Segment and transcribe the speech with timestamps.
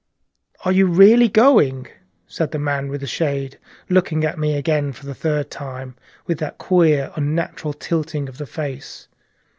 [0.65, 1.85] "And you are really going?"
[2.25, 6.39] said the man with the shade, looking at me again for the third time with
[6.39, 9.07] that queer, unnatural tilting of the face.